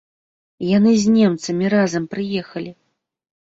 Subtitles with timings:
[0.77, 2.71] Яны з немцамі разам прыехалі.